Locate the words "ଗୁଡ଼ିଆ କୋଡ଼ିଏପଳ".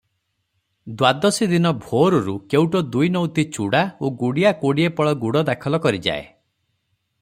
4.23-5.17